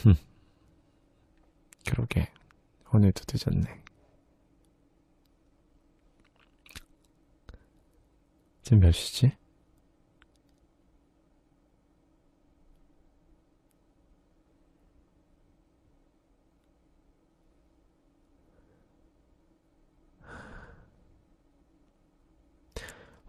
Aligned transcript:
그러게, 1.86 2.30
오늘도 2.92 3.24
늦었네. 3.32 3.82
지금 8.62 8.80
몇 8.80 8.92
시지? 8.92 9.32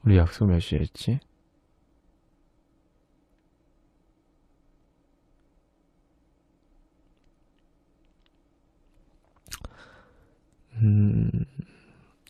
우리 0.03 0.17
약속 0.17 0.45
몇 0.47 0.59
시에 0.59 0.79
했지? 0.79 1.19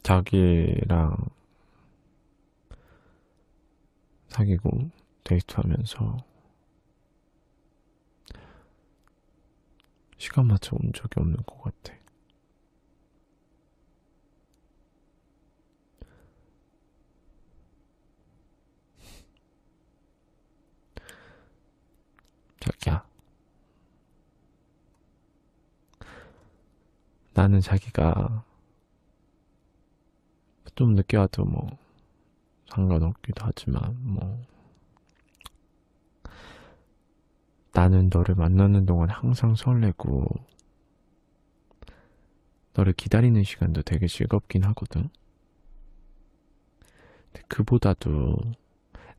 자기랑 0.03 1.15
사귀고 4.29 4.89
데이트하면서 5.23 6.17
시간 10.17 10.47
맞춰 10.47 10.75
온 10.79 10.91
적이 10.93 11.19
없는 11.19 11.37
것 11.45 11.61
같아. 11.61 11.93
자기야. 22.59 23.03
나는 27.33 27.59
자기가 27.59 28.43
좀 30.75 30.95
늦게 30.95 31.17
와도 31.17 31.45
뭐 31.45 31.67
상관없기도 32.69 33.45
하지만 33.45 33.95
뭐 34.01 34.39
나는 37.73 38.09
너를 38.11 38.35
만나는 38.35 38.85
동안 38.85 39.09
항상 39.09 39.55
설레고 39.55 40.25
너를 42.73 42.93
기다리는 42.93 43.43
시간도 43.43 43.81
되게 43.83 44.07
즐겁긴 44.07 44.63
하거든. 44.65 45.09
그보다도 47.47 48.35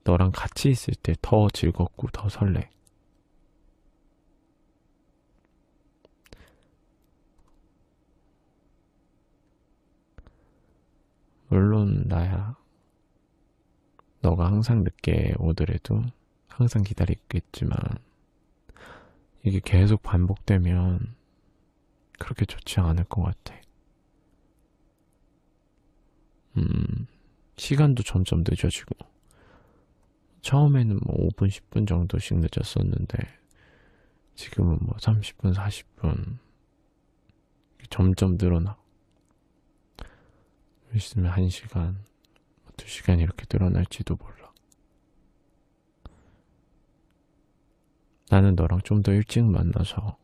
너랑 0.04 0.32
같이 0.34 0.70
있을 0.70 0.94
때 0.94 1.14
더 1.22 1.48
즐겁고 1.48 2.08
더 2.12 2.28
설레. 2.28 2.70
물론 11.52 12.04
나야 12.08 12.56
너가 14.22 14.46
항상 14.46 14.84
늦게 14.84 15.34
오더라도 15.38 16.02
항상 16.48 16.82
기다리겠지만 16.82 17.78
이게 19.42 19.60
계속 19.62 20.02
반복되면 20.02 21.14
그렇게 22.18 22.46
좋지 22.46 22.80
않을 22.80 23.04
것 23.04 23.20
같아. 23.20 23.54
음, 26.56 27.06
시간도 27.58 28.02
점점 28.02 28.44
늦어지고 28.48 28.94
처음에는 30.40 31.00
뭐 31.04 31.28
5분, 31.28 31.48
10분 31.48 31.86
정도씩 31.86 32.38
늦었었는데 32.38 33.18
지금은 34.36 34.78
뭐 34.80 34.96
30분, 34.96 35.54
40분 35.54 36.38
점점 37.90 38.38
늘어나. 38.40 38.81
있으면 40.96 41.32
1시간, 41.32 41.96
2시간 42.76 43.20
이렇게 43.20 43.44
늘어날지도 43.50 44.16
몰라. 44.16 44.52
나는 48.30 48.54
너랑 48.56 48.80
좀 48.82 49.02
더 49.02 49.12
일찍 49.12 49.44
만나서 49.44 50.16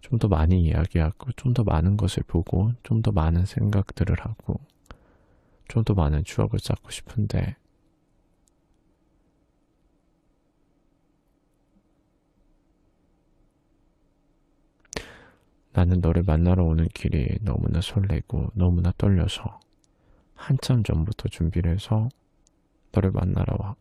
좀 0.00 0.18
더 0.18 0.28
많이 0.28 0.62
이야기하고 0.62 1.32
좀 1.32 1.54
더 1.54 1.62
많은 1.64 1.96
것을 1.96 2.22
보고 2.24 2.72
좀 2.82 3.02
더 3.02 3.12
많은 3.12 3.44
생각들을 3.46 4.18
하고 4.20 4.60
좀 5.68 5.84
더 5.84 5.94
많은 5.94 6.24
추억을 6.24 6.58
쌓고 6.58 6.90
싶은데 6.90 7.56
나는 15.72 16.00
너를 16.00 16.22
만나러 16.22 16.64
오는 16.64 16.86
길이 16.88 17.38
너무나 17.40 17.80
설레고 17.80 18.50
너무나 18.54 18.92
떨려서 18.98 19.60
한참 20.34 20.82
전부터 20.82 21.28
준비를 21.28 21.74
해서 21.74 22.08
너를 22.92 23.10
만나러 23.10 23.56
와. 23.58 23.76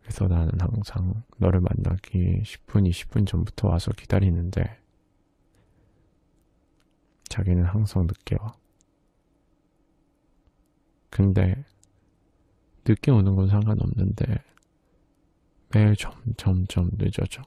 그래서 0.00 0.26
나는 0.26 0.50
항상 0.58 1.22
너를 1.36 1.60
만나기 1.60 2.42
10분, 2.42 2.88
20분 2.90 3.26
전부터 3.26 3.68
와서 3.68 3.92
기다리는데 3.92 4.78
자기는 7.28 7.64
항상 7.64 8.06
늦게 8.08 8.36
와. 8.40 8.52
근데 11.10 11.64
늦게 12.84 13.12
오는 13.12 13.36
건 13.36 13.48
상관없는데 13.48 14.24
매일 15.72 15.94
점점점 15.94 16.90
늦어져. 16.94 17.42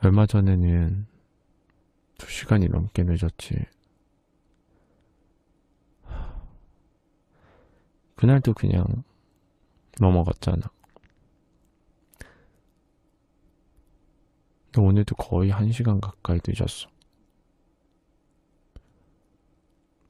얼마 0.00 0.26
전에는 0.26 1.06
두 2.18 2.30
시간이 2.30 2.68
넘게 2.68 3.02
늦었지. 3.02 3.66
그날도 8.14 8.54
그냥 8.54 8.84
넘어갔잖아. 10.00 10.70
근데 14.66 14.80
오늘도 14.80 15.16
거의 15.16 15.50
한 15.50 15.72
시간 15.72 16.00
가까이 16.00 16.38
늦었어. 16.46 16.88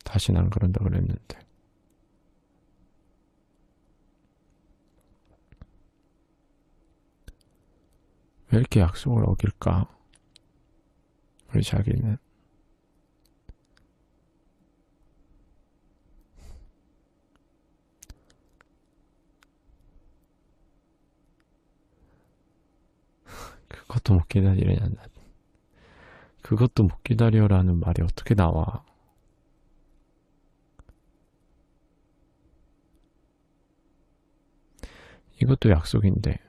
다시는 0.05 0.41
안 0.41 0.51
그런다 0.51 0.85
그랬는데. 0.85 1.48
왜 8.59 8.61
이렇게 8.61 8.81
약속을 8.81 9.25
어길까? 9.25 9.87
우리 11.55 11.63
자기는. 11.63 12.19
그것도 23.69 24.15
못 24.15 24.29
기다리냐, 24.29 24.81
난. 24.81 24.97
그것도 26.43 26.83
못 26.83 27.05
기다려라는 27.05 27.79
말이 27.79 28.03
어떻게 28.03 28.35
나와. 28.35 28.85
이것도 35.41 35.71
약속인데. 35.71 36.48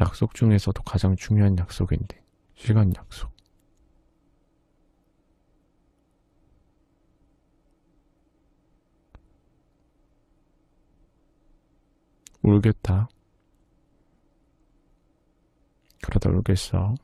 약속 0.00 0.34
중에서도 0.34 0.82
가장 0.82 1.16
중요한 1.16 1.56
약속인데, 1.58 2.22
시간 2.54 2.92
약속. 2.96 3.34
울겠다. 12.42 13.08
그러다 16.02 16.30
울겠어. 16.30 16.94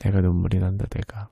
내가 0.00 0.20
눈물이 0.20 0.58
난다, 0.58 0.86
내가. 0.86 1.28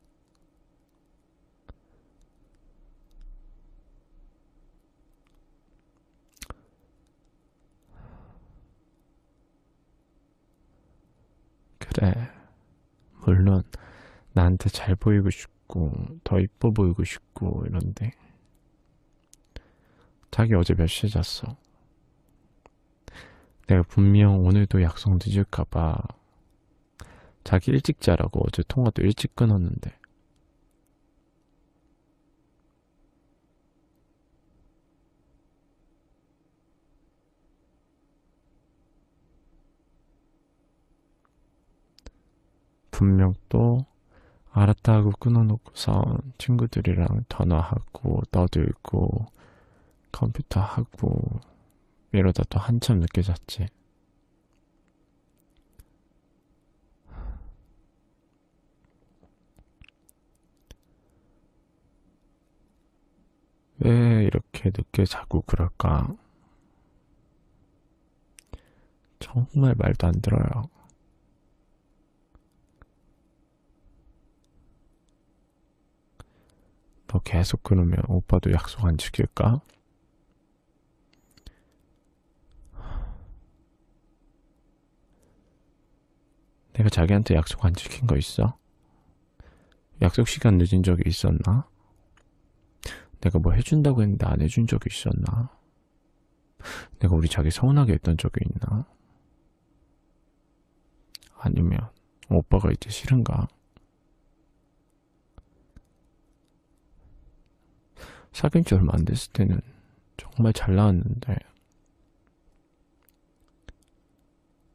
그래. 11.94 12.12
물론, 13.24 13.62
나한테 14.32 14.68
잘 14.68 14.96
보이고 14.96 15.30
싶고, 15.30 15.92
더 16.24 16.40
이뻐 16.40 16.70
보이고 16.70 17.04
싶고, 17.04 17.64
이런데. 17.66 18.12
자기 20.30 20.54
어제 20.54 20.74
몇 20.74 20.88
시에 20.88 21.08
잤어? 21.08 21.56
내가 23.68 23.82
분명 23.82 24.44
오늘도 24.44 24.82
약속 24.82 25.18
늦을까봐 25.24 25.96
자기 27.44 27.70
일찍 27.70 28.00
자라고 28.00 28.44
어제 28.46 28.62
통화도 28.66 29.02
일찍 29.02 29.36
끊었는데. 29.36 29.92
분명 42.94 43.34
또 43.48 43.84
알았다 44.52 44.92
하고 44.94 45.10
끊어놓고선 45.18 46.34
친구들이랑 46.38 47.24
전화하고 47.28 48.22
떠들고 48.30 49.26
컴퓨터 50.12 50.60
하고 50.60 51.40
이러다 52.12 52.44
또 52.48 52.60
한참 52.60 53.00
늦게 53.00 53.22
잤지. 53.22 53.66
왜 63.78 64.22
이렇게 64.24 64.70
늦게 64.70 65.04
자고 65.04 65.40
그럴까? 65.40 66.14
정말 69.18 69.74
말도 69.76 70.06
안 70.06 70.20
들어요. 70.20 70.68
너 77.14 77.20
계속 77.20 77.62
그러면 77.62 78.02
오빠도 78.08 78.50
약속 78.50 78.84
안 78.84 78.98
지킬까? 78.98 79.60
내가 86.72 86.88
자기한테 86.88 87.36
약속 87.36 87.64
안 87.64 87.72
지킨 87.72 88.08
거 88.08 88.16
있어? 88.16 88.58
약속 90.02 90.26
시간 90.26 90.58
늦은 90.58 90.82
적이 90.82 91.04
있었나? 91.06 91.68
내가 93.20 93.38
뭐 93.38 93.52
해준다고 93.52 94.02
했는데 94.02 94.26
안 94.26 94.42
해준 94.42 94.66
적이 94.66 94.88
있었나? 94.90 95.56
내가 96.98 97.14
우리 97.14 97.28
자기 97.28 97.52
서운하게 97.52 97.92
했던 97.92 98.16
적이 98.18 98.40
있나? 98.46 98.86
아니면 101.38 101.78
오빠가 102.28 102.72
이제 102.72 102.90
싫은가? 102.90 103.46
사귄 108.34 108.64
지 108.64 108.74
얼마 108.74 108.92
안 108.94 109.04
됐을 109.04 109.32
때는 109.32 109.60
정말 110.16 110.52
잘 110.52 110.74
나왔는데 110.74 111.36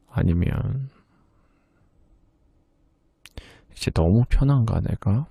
아니면 0.08 0.88
이제 3.76 3.90
너무 3.90 4.24
편한가 4.30 4.80
내가? 4.80 5.26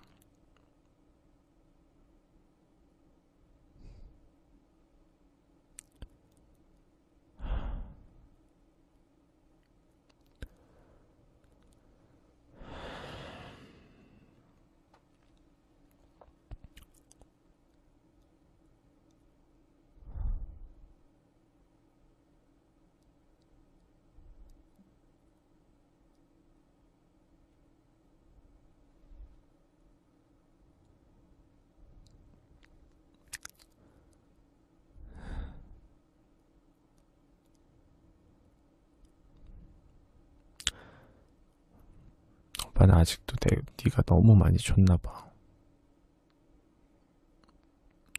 오빠는 42.89 42.93
아직도 42.93 43.35
내, 43.37 43.55
네가 43.85 44.01
너무 44.03 44.35
많이 44.35 44.57
줬나 44.57 44.97
봐. 44.97 45.29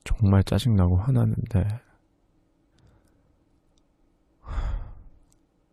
정말 0.05 0.43
짜증나고 0.45 0.97
화나는데 0.97 1.81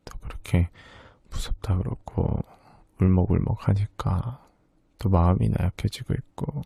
또 0.06 0.18
그렇게 0.20 0.70
무섭다 1.30 1.78
그렇고 1.78 2.44
울먹울먹 3.00 3.68
하니까 3.68 4.46
또 5.00 5.10
마음이 5.10 5.50
나약해지고 5.50 6.14
있고 6.14 6.62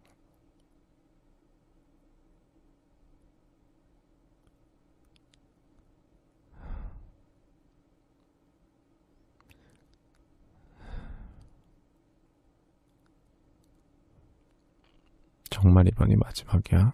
정말 15.72 15.88
이번이 15.88 16.18
마지막이야? 16.18 16.92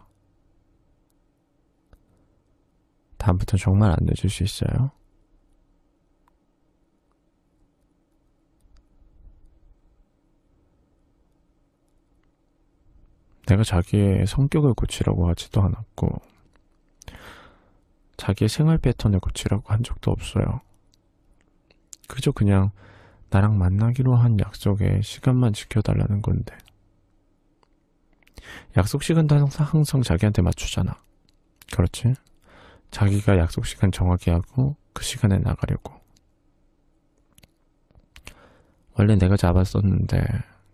다음부터 3.18 3.58
정말 3.58 3.90
안 3.90 3.98
늦을 4.02 4.30
수 4.30 4.44
있어요? 4.44 4.92
내가 13.48 13.64
자기의 13.64 14.28
성격을 14.28 14.76
고치라고 14.76 15.28
하지도 15.30 15.64
않았고, 15.64 16.22
자기의 18.18 18.48
생활 18.48 18.78
패턴을 18.78 19.20
고치라고 19.20 19.74
한 19.74 19.82
적도 19.82 20.12
없어요. 20.12 20.62
그저 22.08 22.32
그냥 22.32 22.70
나랑 23.32 23.58
만나기로 23.58 24.16
한 24.16 24.40
약속에 24.40 25.02
시간만 25.02 25.54
지켜달라는 25.54 26.22
건데. 26.22 26.56
약속 28.78 29.04
시간도 29.04 29.36
항상, 29.36 29.66
항상 29.68 30.02
자기한테 30.02 30.42
맞추잖아. 30.42 31.02
그렇지? 31.74 32.14
자기가 32.92 33.38
약속 33.38 33.66
시간 33.66 33.92
정하게 33.92 34.32
하고 34.32 34.76
그 34.94 35.04
시간에 35.04 35.38
나가려고. 35.40 35.94
원래 38.96 39.16
내가 39.16 39.38
잡았었는데 39.38 40.26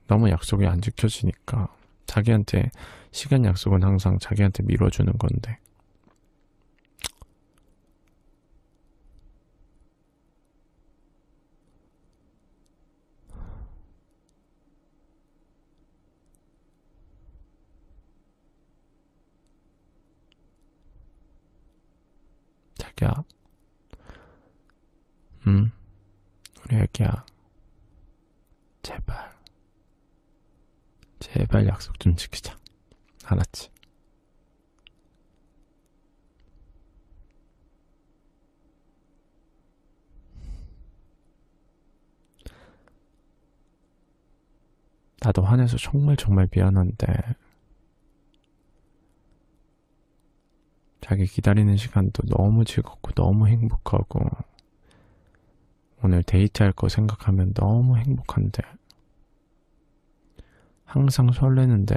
너무 0.08 0.30
약속이 0.30 0.66
안 0.66 0.82
지켜지니까 0.82 1.68
자기한테 2.06 2.70
시간 3.12 3.46
약속은 3.46 3.84
항상 3.84 4.18
자기한테 4.20 4.64
밀어주는 4.64 5.12
건데. 5.18 5.58
자기야, 22.78 23.24
응, 25.48 25.72
우리 26.66 26.76
애기야, 26.78 27.26
제발, 28.82 29.34
제발 31.20 31.68
약속 31.68 32.00
좀 32.00 32.16
지키자. 32.16 32.56
알았지? 33.26 33.70
나도 45.22 45.42
화내서 45.42 45.78
정말 45.78 46.18
정말 46.18 46.48
미안한데, 46.54 47.08
자기 51.02 51.26
기다리는 51.26 51.76
시간도 51.78 52.24
너무 52.28 52.66
즐겁고 52.66 53.12
너무 53.12 53.48
행복하고, 53.48 54.20
오늘 56.04 56.22
데이트할 56.22 56.74
거 56.74 56.90
생각하면 56.90 57.54
너무 57.54 57.98
행복한데, 57.98 58.62
항상 60.84 61.32
설레는데, 61.32 61.96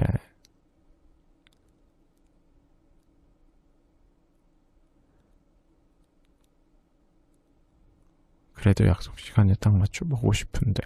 그래도 8.53 8.87
약속 8.87 9.19
시간에 9.19 9.53
딱 9.59 9.75
맞춰보고 9.75 10.31
싶은데, 10.31 10.83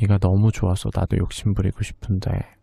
네가 0.00 0.16
너무 0.18 0.50
좋아서 0.50 0.90
나도 0.94 1.18
욕심 1.18 1.52
부리고 1.52 1.82
싶은데, 1.82 2.55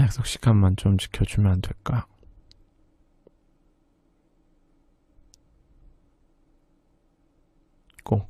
약속 0.00 0.26
시간만 0.26 0.76
좀 0.76 0.96
지켜주면 0.96 1.52
안 1.52 1.60
될까? 1.60 2.06
꼭. 8.04 8.28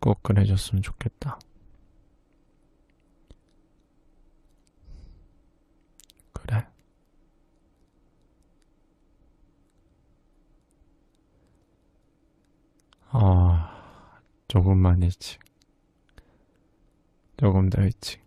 꼭 0.00 0.22
그래줬으면 0.22 0.82
좋겠다. 0.82 1.38
그래. 6.32 6.66
아, 13.10 14.20
조금만 14.48 15.02
일찍. 15.02 15.38
조금 17.36 17.70
더 17.70 17.82
일찍. 17.82 18.22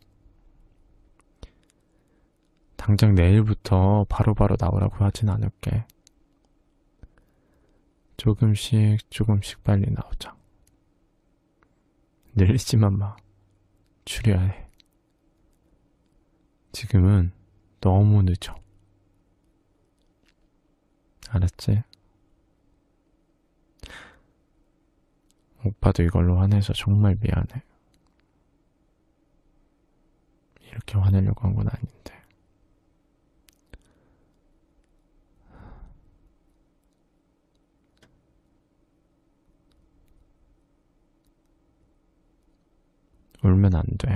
당장 2.85 3.15
내일부터 3.15 4.05
바로바로 4.09 4.55
바로 4.55 4.57
나오라고 4.59 5.03
하진 5.03 5.27
않을게. 5.27 5.87
조금씩 8.15 9.09
조금씩 9.09 9.63
빨리 9.63 9.89
나오자. 9.91 10.37
늘리지만 12.35 12.95
마. 12.99 13.15
줄여야 14.05 14.39
해. 14.39 14.69
지금은 16.73 17.31
너무 17.81 18.21
늦어. 18.21 18.55
알았지? 21.29 21.81
오빠도 25.65 26.03
이걸로 26.03 26.37
화내서 26.37 26.73
정말 26.73 27.17
미안해. 27.19 27.63
이렇게 30.67 30.99
화내려고 30.99 31.47
한 31.47 31.55
건 31.55 31.67
아닌데. 31.67 32.24
울면 43.45 43.75
안 43.75 43.83
돼. 43.99 44.15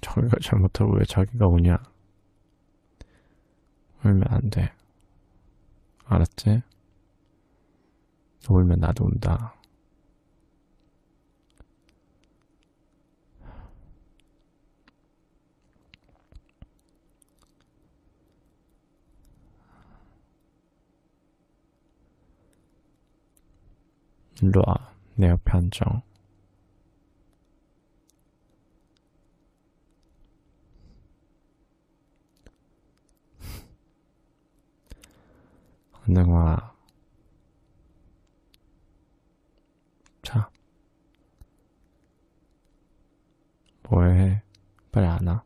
자기가 0.00 0.38
잘못하고 0.42 0.94
왜 0.94 1.04
자기가 1.04 1.46
우냐? 1.46 1.78
울면 4.04 4.24
안 4.26 4.50
돼. 4.50 4.72
알았지? 6.06 6.62
울면 8.48 8.80
나도 8.80 9.04
운다. 9.04 9.54
일로 24.42 24.62
와. 24.66 24.90
내 25.16 25.28
옆에 25.28 25.52
앉아. 25.52 26.02
은행아. 36.08 36.74
자. 40.22 40.50
뭐해? 43.88 44.42
빨리 44.90 45.06
안 45.06 45.28
와. 45.28 45.44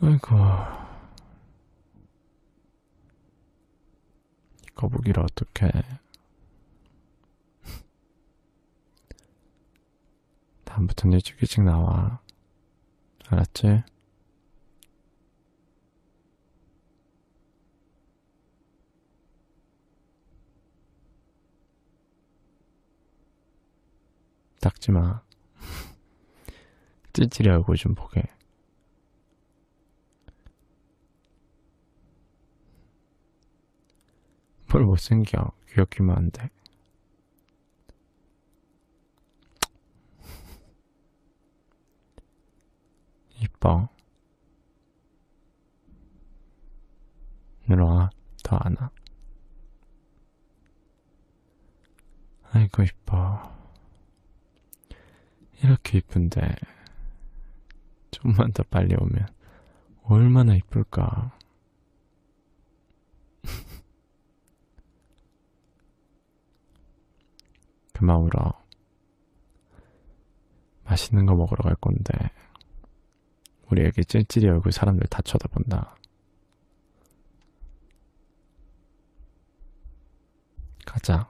아이고. 0.00 0.85
거북이를 4.76 5.22
어떡해. 5.22 5.72
다음부턴 10.64 11.12
일찍 11.12 11.40
일찍 11.40 11.62
나와. 11.62 12.20
알았지? 13.28 13.82
닦지 24.60 24.92
마. 24.92 25.22
찌질이 27.14 27.48
얼굴 27.48 27.76
좀 27.76 27.94
보게. 27.94 28.22
뭘 34.72 34.84
못생겨. 34.84 35.52
귀엽기만 35.68 36.16
한데. 36.16 36.50
이뻐. 43.40 43.88
일로와. 47.68 48.10
더 48.42 48.56
안아. 48.56 48.90
아이고, 52.52 52.82
이뻐. 52.84 53.42
이렇게 55.62 55.98
이쁜데. 55.98 56.56
좀만 58.12 58.52
더 58.52 58.62
빨리 58.64 58.94
오면 58.94 59.26
얼마나 60.04 60.54
이쁠까. 60.54 61.36
그만 67.96 68.18
울어. 68.18 68.52
맛있는 70.84 71.24
거 71.24 71.34
먹으러 71.34 71.62
갈 71.62 71.74
건데, 71.76 72.12
우리 73.70 73.86
애기 73.86 74.04
찔찔이 74.04 74.46
얼굴 74.46 74.70
사람들 74.70 75.06
다 75.08 75.22
쳐다본다. 75.22 75.96
가자. 80.84 81.26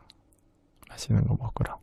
맛있는 0.88 1.24
거 1.28 1.36
먹으러. 1.36 1.80